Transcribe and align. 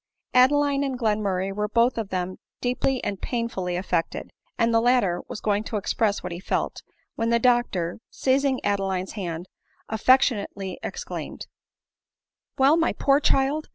Adeline 0.33 0.83
and 0.83 0.97
Glenmurray 0.97 1.53
were 1.53 1.67
both 1.67 1.95
of 1.95 2.09
them 2.09 2.37
deeply 2.59 3.03
and 3.03 3.21
painfully 3.21 3.75
affected; 3.75 4.31
and 4.57 4.73
the 4.73 4.81
latter 4.81 5.21
was 5.27 5.39
going 5.39 5.63
to 5.65 5.77
ex 5.77 5.93
press 5.93 6.23
what 6.23 6.31
he 6.31 6.39
felt, 6.39 6.81
when 7.13 7.29
the 7.29 7.37
doctor, 7.37 7.99
seizing 8.09 8.59
Adeline's, 8.65 9.11
hand, 9.11 9.47
affectionately 9.89 10.79
exclaimed," 10.81 11.45
Well, 12.57 12.77
my 12.77 12.93
poor 12.93 13.19
child 13.19 13.67